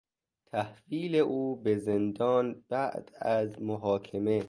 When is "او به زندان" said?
1.15-2.63